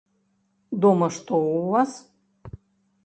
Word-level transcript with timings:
Дома 0.85 1.09
што 1.17 1.33
ў 1.49 1.71
вас? 1.77 1.91